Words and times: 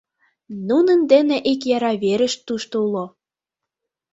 Нунын 0.67 0.99
дене 1.11 1.37
ик 1.51 1.61
яра 1.75 1.93
верышт 2.03 2.39
тушто 2.47 2.75
уло. 2.85 3.05